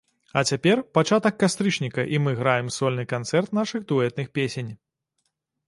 [0.39, 4.77] А цяпер пачатак кастрычніка, і мы граем сольны канцэрт нашых дуэтных песень.